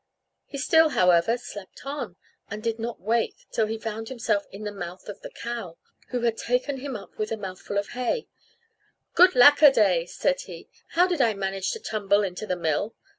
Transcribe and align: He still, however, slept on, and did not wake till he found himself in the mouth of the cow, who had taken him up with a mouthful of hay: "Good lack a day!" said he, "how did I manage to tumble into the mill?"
He 0.47 0.57
still, 0.57 0.89
however, 0.97 1.37
slept 1.37 1.85
on, 1.85 2.15
and 2.49 2.63
did 2.63 2.79
not 2.79 2.99
wake 2.99 3.45
till 3.51 3.67
he 3.67 3.77
found 3.77 4.09
himself 4.09 4.45
in 4.51 4.63
the 4.63 4.71
mouth 4.71 5.07
of 5.07 5.21
the 5.21 5.29
cow, 5.29 5.77
who 6.09 6.21
had 6.21 6.37
taken 6.37 6.77
him 6.79 6.95
up 6.95 7.19
with 7.19 7.31
a 7.31 7.37
mouthful 7.37 7.77
of 7.77 7.89
hay: 7.89 8.25
"Good 9.13 9.35
lack 9.35 9.61
a 9.61 9.71
day!" 9.71 10.07
said 10.07 10.41
he, 10.41 10.67
"how 10.93 11.05
did 11.05 11.21
I 11.21 11.35
manage 11.35 11.69
to 11.73 11.79
tumble 11.79 12.23
into 12.23 12.47
the 12.47 12.55
mill?" 12.55 12.95